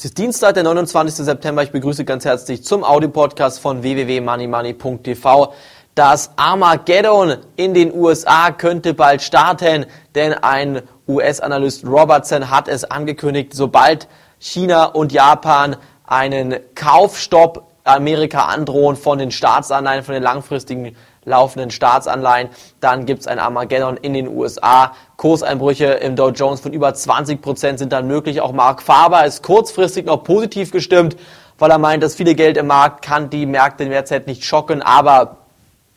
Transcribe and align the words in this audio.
Es 0.00 0.06
ist 0.06 0.16
Dienstag, 0.16 0.54
der 0.54 0.62
29. 0.62 1.26
September. 1.26 1.62
Ich 1.62 1.72
begrüße 1.72 2.06
ganz 2.06 2.24
herzlich 2.24 2.64
zum 2.64 2.84
Audio-Podcast 2.84 3.60
von 3.60 3.82
www.moneymoney.tv. 3.82 5.52
Das 5.94 6.30
Armageddon 6.36 7.36
in 7.56 7.74
den 7.74 7.92
USA 7.92 8.50
könnte 8.50 8.94
bald 8.94 9.20
starten, 9.20 9.84
denn 10.14 10.32
ein 10.32 10.80
US-Analyst 11.06 11.84
Robertson 11.84 12.48
hat 12.48 12.66
es 12.66 12.84
angekündigt, 12.84 13.52
sobald 13.52 14.08
China 14.38 14.86
und 14.86 15.12
Japan 15.12 15.76
einen 16.06 16.56
Kaufstopp 16.74 17.69
Amerika 17.94 18.46
androhen 18.46 18.96
von 18.96 19.18
den 19.18 19.30
Staatsanleihen, 19.30 20.02
von 20.02 20.14
den 20.14 20.22
langfristigen 20.22 20.96
laufenden 21.24 21.70
Staatsanleihen. 21.70 22.48
Dann 22.80 23.06
gibt 23.06 23.20
es 23.20 23.26
ein 23.26 23.38
Armageddon 23.38 23.96
in 23.98 24.14
den 24.14 24.28
USA. 24.28 24.92
Kurseinbrüche 25.16 25.86
im 25.86 26.16
Dow 26.16 26.30
Jones 26.30 26.60
von 26.60 26.72
über 26.72 26.94
20 26.94 27.40
Prozent 27.42 27.78
sind 27.78 27.92
dann 27.92 28.06
möglich. 28.06 28.40
Auch 28.40 28.52
Mark 28.52 28.82
Faber 28.82 29.24
ist 29.24 29.42
kurzfristig 29.42 30.06
noch 30.06 30.24
positiv 30.24 30.70
gestimmt, 30.70 31.16
weil 31.58 31.70
er 31.70 31.78
meint, 31.78 32.02
dass 32.02 32.14
viele 32.14 32.34
Geld 32.34 32.56
im 32.56 32.66
Markt 32.66 33.02
kann 33.02 33.30
die 33.30 33.46
Märkte 33.46 33.84
in 33.84 33.90
der 33.90 34.04
Zeit 34.04 34.26
nicht 34.26 34.44
schocken, 34.44 34.82
aber 34.82 35.36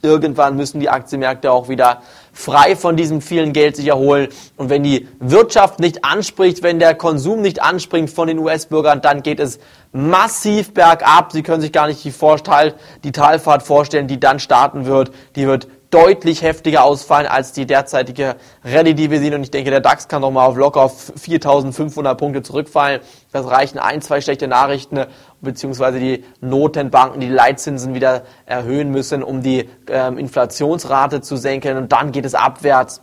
irgendwann 0.03 0.55
müssen 0.55 0.79
die 0.79 0.89
Aktienmärkte 0.89 1.51
auch 1.51 1.69
wieder 1.69 2.01
frei 2.33 2.75
von 2.75 2.97
diesem 2.97 3.21
vielen 3.21 3.53
Geld 3.53 3.77
sich 3.77 3.87
erholen. 3.87 4.27
Und 4.57 4.69
wenn 4.69 4.83
die 4.83 5.07
Wirtschaft 5.19 5.79
nicht 5.79 6.03
anspricht, 6.03 6.61
wenn 6.61 6.77
der 6.77 6.93
Konsum 6.93 7.41
nicht 7.41 7.61
anspringt 7.61 8.09
von 8.09 8.27
den 8.27 8.37
US-Bürgern, 8.37 9.01
dann 9.01 9.23
geht 9.23 9.39
es 9.39 9.59
massiv 9.93 10.73
bergab. 10.73 11.31
Sie 11.31 11.41
können 11.41 11.61
sich 11.61 11.71
gar 11.71 11.87
nicht 11.87 12.03
die, 12.03 12.11
Vorteil, 12.11 12.73
die 13.03 13.11
Talfahrt 13.11 13.63
vorstellen, 13.63 14.07
die 14.07 14.19
dann 14.19 14.39
starten 14.39 14.85
wird. 14.85 15.11
Die 15.35 15.47
wird 15.47 15.67
deutlich 15.93 16.41
heftiger 16.41 16.83
ausfallen 16.83 17.27
als 17.27 17.51
die 17.51 17.67
derzeitige 17.67 18.35
Rallye, 18.63 18.95
die 18.95 19.11
wir 19.11 19.19
sehen. 19.19 19.35
Und 19.35 19.43
ich 19.43 19.51
denke, 19.51 19.69
der 19.69 19.79
DAX 19.79 20.07
kann 20.07 20.21
noch 20.21 20.31
mal 20.31 20.45
auf 20.45 20.57
locker 20.57 20.81
auf 20.81 21.13
4.500 21.15 22.15
Punkte 22.15 22.41
zurückfallen. 22.41 23.01
Das 23.31 23.45
reichen 23.47 23.77
ein, 23.77 24.01
zwei 24.01 24.19
schlechte 24.19 24.47
Nachrichten, 24.47 25.05
beziehungsweise 25.41 25.99
die 25.99 26.23
Notenbanken, 26.41 27.21
die 27.21 27.29
Leitzinsen 27.29 27.93
wieder 27.93 28.23
erhöhen 28.47 28.89
müssen, 28.89 29.21
um 29.21 29.43
die 29.43 29.69
ähm, 29.87 30.17
Inflationsrate 30.17 31.21
zu 31.21 31.37
senken. 31.37 31.77
Und 31.77 31.91
dann 31.91 32.11
geht 32.11 32.25
es 32.25 32.33
abwärts 32.33 33.01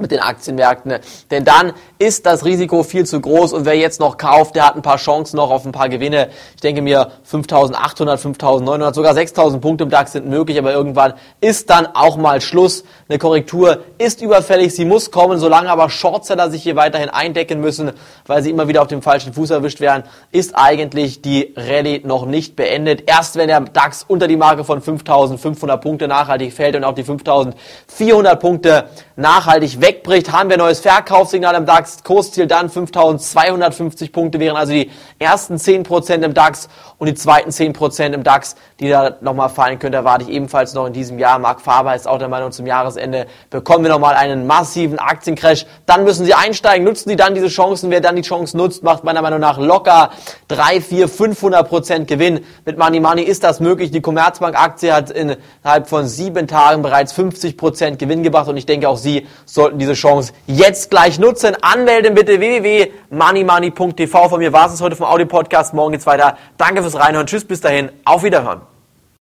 mit 0.00 0.10
den 0.10 0.20
Aktienmärkten. 0.20 0.94
Denn 1.30 1.44
dann 1.44 1.72
ist 1.98 2.26
das 2.26 2.44
Risiko 2.44 2.82
viel 2.82 3.06
zu 3.06 3.20
groß 3.20 3.52
und 3.52 3.64
wer 3.64 3.76
jetzt 3.76 4.00
noch 4.00 4.16
kauft, 4.16 4.54
der 4.56 4.66
hat 4.66 4.76
ein 4.76 4.82
paar 4.82 4.98
Chancen 4.98 5.36
noch 5.36 5.50
auf 5.50 5.66
ein 5.66 5.72
paar 5.72 5.88
Gewinne. 5.88 6.28
Ich 6.54 6.60
denke 6.60 6.82
mir 6.82 7.10
5.800, 7.30 8.18
5.900, 8.18 8.94
sogar 8.94 9.14
6.000 9.14 9.58
Punkte 9.60 9.84
im 9.84 9.90
DAX 9.90 10.12
sind 10.12 10.26
möglich, 10.26 10.58
aber 10.58 10.72
irgendwann 10.72 11.14
ist 11.40 11.70
dann 11.70 11.86
auch 11.94 12.16
mal 12.16 12.40
Schluss. 12.40 12.84
Eine 13.08 13.18
Korrektur 13.18 13.80
ist 13.98 14.22
überfällig, 14.22 14.74
sie 14.74 14.84
muss 14.84 15.10
kommen, 15.10 15.38
solange 15.38 15.70
aber 15.70 15.90
Shortseller 15.90 16.50
sich 16.50 16.62
hier 16.62 16.76
weiterhin 16.76 17.08
eindecken 17.08 17.60
müssen, 17.60 17.92
weil 18.26 18.42
sie 18.42 18.50
immer 18.50 18.68
wieder 18.68 18.82
auf 18.82 18.88
dem 18.88 19.02
falschen 19.02 19.32
Fuß 19.32 19.50
erwischt 19.50 19.80
werden, 19.80 20.04
ist 20.30 20.54
eigentlich 20.54 21.22
die 21.22 21.54
Rallye 21.56 22.02
noch 22.04 22.26
nicht 22.26 22.56
beendet. 22.56 23.04
Erst 23.08 23.36
wenn 23.36 23.48
der 23.48 23.60
DAX 23.60 24.04
unter 24.06 24.28
die 24.28 24.36
Marke 24.36 24.64
von 24.64 24.80
5.500 24.80 25.76
Punkte 25.78 26.08
nachhaltig 26.08 26.52
fällt 26.52 26.76
und 26.76 26.84
auch 26.84 26.94
die 26.94 27.04
5.400 27.04 28.36
Punkte 28.36 28.88
nachhaltig 29.16 29.80
wegbricht, 29.88 30.32
haben 30.32 30.50
wir 30.50 30.56
ein 30.56 30.60
neues 30.60 30.80
Verkaufssignal 30.80 31.54
im 31.54 31.64
DAX. 31.64 32.04
Kursziel 32.04 32.46
dann 32.46 32.68
5250 32.68 34.12
Punkte 34.12 34.38
wären 34.38 34.56
also 34.56 34.72
die 34.72 34.90
ersten 35.18 35.54
10% 35.54 36.22
im 36.24 36.34
DAX 36.34 36.68
und 36.98 37.06
die 37.06 37.14
zweiten 37.14 37.48
10% 37.50 38.12
im 38.12 38.22
DAX, 38.22 38.56
die 38.80 38.90
da 38.90 39.16
nochmal 39.22 39.48
fallen 39.48 39.78
können, 39.78 39.94
erwarte 39.94 40.24
ich 40.24 40.30
ebenfalls 40.30 40.74
noch 40.74 40.86
in 40.86 40.92
diesem 40.92 41.18
Jahr. 41.18 41.38
Marc 41.38 41.62
Faber 41.62 41.94
ist 41.94 42.06
auch 42.06 42.18
der 42.18 42.28
Meinung, 42.28 42.52
zum 42.52 42.66
Jahresende 42.66 43.26
bekommen 43.48 43.84
wir 43.84 43.90
nochmal 43.90 44.14
einen 44.14 44.46
massiven 44.46 44.98
Aktiencrash. 44.98 45.64
Dann 45.86 46.04
müssen 46.04 46.26
Sie 46.26 46.34
einsteigen, 46.34 46.84
nutzen 46.84 47.08
Sie 47.08 47.16
dann 47.16 47.34
diese 47.34 47.48
Chancen. 47.48 47.90
Wer 47.90 48.02
dann 48.02 48.16
die 48.16 48.22
Chance 48.22 48.58
nutzt, 48.58 48.82
macht 48.82 49.04
meiner 49.04 49.22
Meinung 49.22 49.40
nach 49.40 49.58
locker 49.58 50.10
3, 50.48 50.82
4, 50.82 51.08
500% 51.08 52.04
Gewinn. 52.04 52.44
Mit 52.66 52.76
Money 52.76 53.00
Money 53.00 53.22
ist 53.22 53.42
das 53.42 53.60
möglich. 53.60 53.90
Die 53.90 54.02
Commerzbank-Aktie 54.02 54.92
hat 54.92 55.10
innerhalb 55.10 55.88
von 55.88 56.06
sieben 56.06 56.46
Tagen 56.46 56.82
bereits 56.82 57.14
50% 57.14 57.96
Gewinn 57.96 58.22
gebracht 58.22 58.48
und 58.48 58.58
ich 58.58 58.66
denke 58.66 58.86
auch 58.86 58.98
Sie 58.98 59.26
Sie 59.46 59.77
sollten 59.78 59.80
diese 59.80 59.94
Chance 59.94 60.32
jetzt 60.46 60.90
gleich 60.90 61.18
nutzen. 61.18 61.56
Anmelden 61.62 62.14
bitte 62.14 62.40
www.moneymoney.tv. 62.40 64.28
Von 64.28 64.38
mir 64.40 64.52
war 64.52 64.72
es 64.72 64.80
heute 64.80 64.96
vom 64.96 65.06
Audio-Podcast. 65.06 65.74
Morgen 65.74 65.92
geht's 65.92 66.06
weiter. 66.06 66.36
Danke 66.56 66.82
fürs 66.82 66.96
Reinhören. 66.96 67.26
Tschüss, 67.26 67.44
bis 67.44 67.60
dahin. 67.60 67.90
Auf 68.04 68.22
Wiederhören. 68.22 68.77